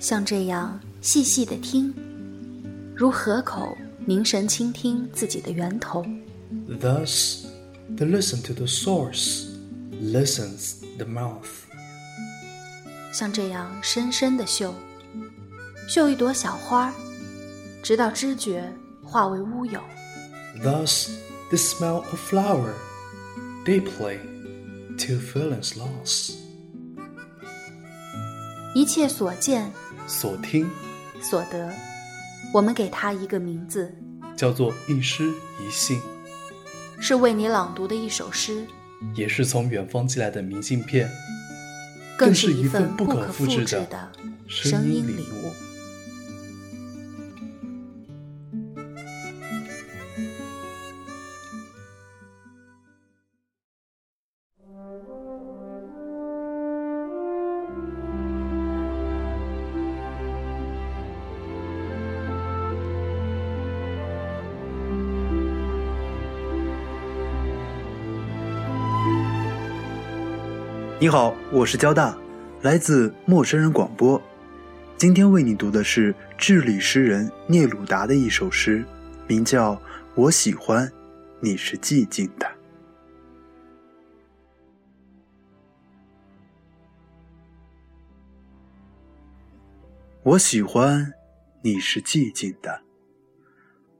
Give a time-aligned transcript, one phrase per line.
[0.00, 1.94] 像这样细细的听，
[2.94, 6.04] 如河口凝神倾听自己的源头。
[6.80, 7.46] Thus,
[7.96, 9.46] the listen to the source
[9.92, 11.64] listens the mouth.
[13.12, 14.74] 像这样深深的嗅，
[15.88, 16.92] 嗅一朵小花，
[17.82, 18.70] 直到知觉
[19.02, 19.80] 化为乌有。
[20.62, 21.08] Thus,
[21.48, 22.74] the smell of flower
[23.64, 24.18] deeply
[24.98, 26.34] till feelings lost.
[28.74, 29.72] 一切所见
[30.07, 30.69] 所听。
[31.21, 31.71] 所得，
[32.53, 33.93] 我们给它一个名字，
[34.35, 36.01] 叫做一诗一信，
[36.99, 38.65] 是为你朗读的一首诗，
[39.13, 41.09] 也是从远方寄来的明信片，
[42.17, 44.11] 更是一份不可复制的
[44.47, 45.50] 声音礼物。
[71.01, 72.15] 你好，我是交大，
[72.61, 74.21] 来自陌生人广播。
[74.97, 78.85] 今天为你读的是智利诗人聂鲁达的一首诗，
[79.27, 79.73] 名叫
[80.13, 80.91] 《我喜欢
[81.39, 82.45] 你是寂静的》。
[90.21, 91.11] 我喜欢
[91.63, 92.83] 你是寂静的，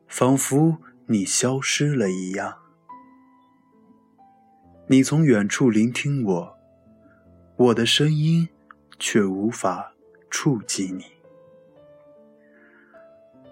[0.08, 0.78] 仿佛
[1.08, 2.60] 你消失了一样。
[4.86, 6.61] 你从远处聆听我。
[7.62, 8.50] 我的声音
[8.98, 9.94] 却无法
[10.32, 11.06] 触及你，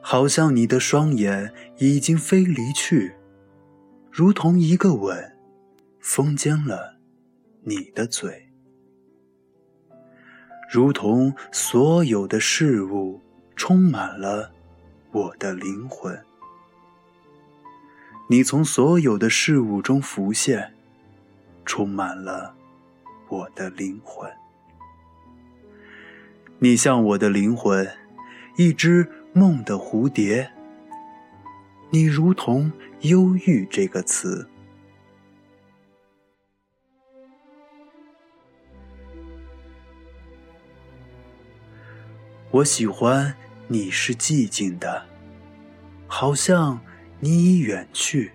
[0.01, 3.13] 好像你的双眼已经飞离去，
[4.09, 5.37] 如同一个吻
[5.99, 6.95] 封缄了
[7.61, 8.49] 你的嘴，
[10.71, 13.21] 如同所有的事物
[13.55, 14.51] 充满了
[15.11, 16.19] 我的灵魂。
[18.27, 20.73] 你从所有的事物中浮现，
[21.63, 22.55] 充满了。
[23.29, 24.27] 我的灵魂，
[26.57, 27.87] 你像我的灵魂，
[28.57, 30.51] 一只梦的蝴蝶。
[31.91, 34.49] 你如同忧郁这个词。
[42.49, 43.35] 我喜欢
[43.67, 45.05] 你是寂静的，
[46.07, 46.79] 好像
[47.19, 48.31] 你已远去。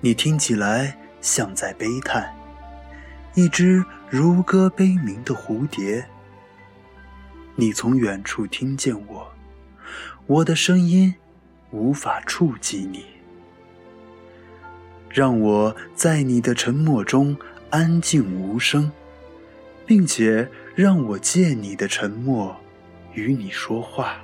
[0.00, 2.33] 你听起来像在悲叹。
[3.34, 6.06] 一只如歌悲鸣的蝴蝶，
[7.56, 9.28] 你从远处听见我，
[10.26, 11.12] 我的声音
[11.72, 13.04] 无法触及你，
[15.10, 17.36] 让我在你的沉默中
[17.70, 18.92] 安静无声，
[19.84, 22.56] 并且让我借你的沉默
[23.14, 24.20] 与你说话。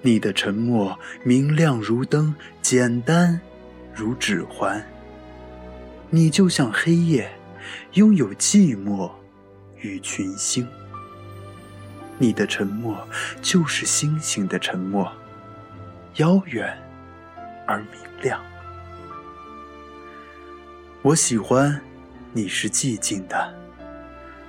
[0.00, 3.40] 你的沉默明亮如灯，简单
[3.94, 4.84] 如指环。
[6.14, 7.32] 你就像黑夜，
[7.94, 9.10] 拥有寂寞
[9.78, 10.68] 与群星。
[12.18, 13.08] 你的沉默
[13.40, 15.10] 就是星星的沉默，
[16.16, 16.76] 遥远
[17.66, 18.38] 而明亮。
[21.00, 21.80] 我喜欢
[22.34, 23.54] 你是寂静的，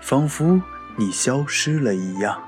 [0.02, 0.62] 仿佛
[0.98, 2.44] 你消失了一样，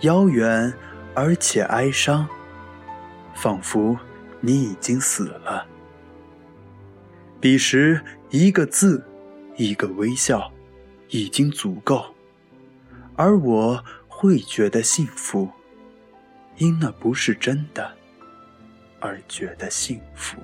[0.00, 0.74] 遥远
[1.14, 2.26] 而且哀伤，
[3.36, 3.96] 仿佛
[4.40, 5.64] 你已经死了。
[7.44, 8.00] 彼时，
[8.30, 9.04] 一个字，
[9.58, 10.50] 一个微笑，
[11.10, 12.06] 已经足够，
[13.16, 15.50] 而我会觉得幸福，
[16.56, 17.94] 因那不是真的，
[18.98, 20.38] 而觉得幸福。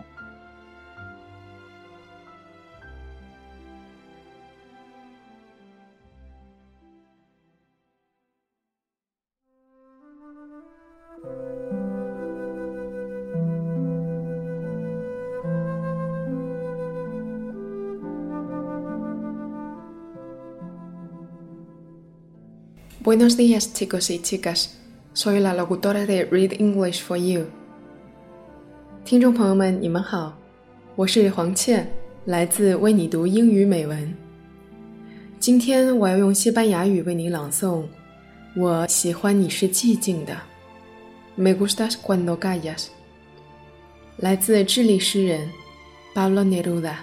[23.10, 24.78] Buenos días, chicos y chicas.
[25.14, 27.46] Soy la locutora de Read English for You.
[29.04, 30.38] 听众朋友们，你们好，
[30.94, 31.90] 我是黄倩，
[32.24, 34.14] 来自为你读英语美文。
[35.40, 37.82] 今天我要用西班牙语为你朗诵。
[38.54, 40.36] 我喜欢你是寂静的。
[41.34, 42.86] Me gustas cuando callas。
[44.18, 45.50] 来自智利诗人
[46.14, 46.94] Pablo Neruda。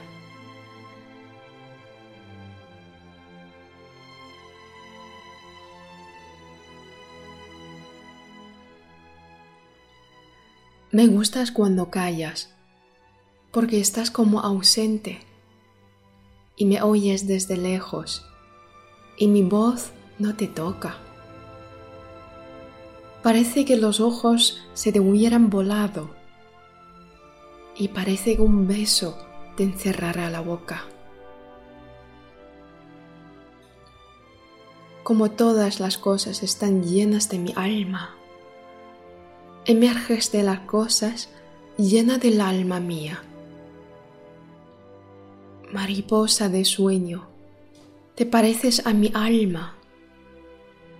[10.89, 12.49] Me gustas cuando callas,
[13.51, 15.19] porque estás como ausente
[16.55, 18.25] y me oyes desde lejos,
[19.17, 20.95] y mi voz no te toca.
[23.21, 26.09] Parece que los ojos se te hubieran volado
[27.75, 29.17] y parece que un beso
[29.57, 30.85] te encerrará la boca.
[35.03, 38.15] Como todas las cosas están llenas de mi alma,
[39.67, 41.27] emerges de las cosas
[41.77, 43.21] llena del alma mía.
[45.73, 47.27] Mariposa de sueño,
[48.15, 49.75] te pareces a mi alma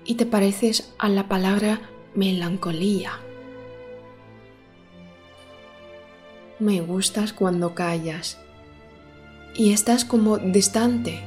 [0.03, 1.79] y te pareces a la palabra
[2.13, 3.13] melancolía.
[6.59, 8.37] Me gustas cuando callas
[9.55, 11.21] y estás como distante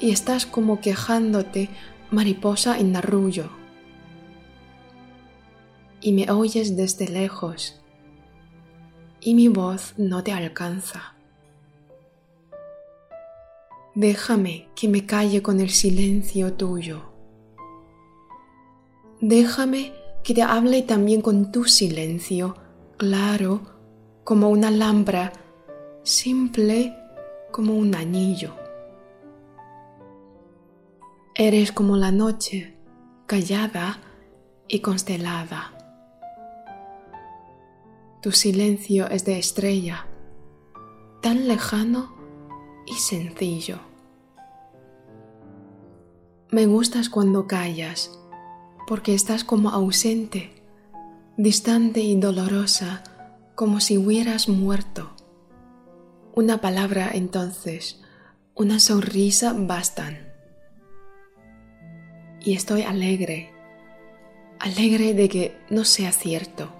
[0.00, 1.70] y estás como quejándote
[2.10, 3.59] mariposa en arrullo
[6.00, 7.80] y me oyes desde lejos
[9.20, 11.14] y mi voz no te alcanza.
[13.94, 17.02] Déjame que me calle con el silencio tuyo.
[19.20, 19.92] Déjame
[20.22, 22.56] que te hable también con tu silencio,
[22.96, 23.60] claro
[24.24, 25.32] como una lámpara,
[26.04, 26.96] simple
[27.50, 28.54] como un anillo.
[31.34, 32.76] Eres como la noche,
[33.26, 33.98] callada
[34.68, 35.79] y constelada.
[38.22, 40.06] Tu silencio es de estrella,
[41.22, 42.14] tan lejano
[42.86, 43.78] y sencillo.
[46.50, 48.10] Me gustas cuando callas,
[48.86, 50.62] porque estás como ausente,
[51.38, 53.04] distante y dolorosa,
[53.54, 55.12] como si hubieras muerto.
[56.34, 58.02] Una palabra entonces,
[58.54, 60.30] una sonrisa bastan.
[62.42, 63.50] Y estoy alegre,
[64.58, 66.70] alegre de que no sea cierto